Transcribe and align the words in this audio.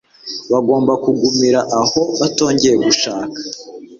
bagomba 0.51 0.93
kugumira 1.03 1.59
aho 1.81 1.99
batongeye 2.19 2.75
gushaka 2.85 3.39